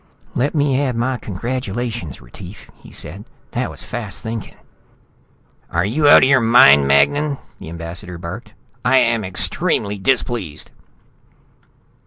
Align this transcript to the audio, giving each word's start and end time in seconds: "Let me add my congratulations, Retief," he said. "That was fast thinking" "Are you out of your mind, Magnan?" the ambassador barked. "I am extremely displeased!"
"Let 0.33 0.55
me 0.55 0.81
add 0.81 0.95
my 0.95 1.17
congratulations, 1.19 2.21
Retief," 2.21 2.71
he 2.75 2.89
said. 2.89 3.23
"That 3.51 3.69
was 3.69 3.83
fast 3.83 4.23
thinking" 4.23 4.55
"Are 5.71 5.85
you 5.85 6.09
out 6.09 6.23
of 6.23 6.27
your 6.29 6.39
mind, 6.39 6.87
Magnan?" 6.87 7.37
the 7.59 7.69
ambassador 7.69 8.17
barked. 8.17 8.55
"I 8.83 8.97
am 8.97 9.23
extremely 9.23 9.99
displeased!" 9.99 10.71